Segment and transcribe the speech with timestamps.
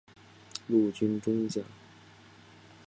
[0.67, 1.63] 陆军中将。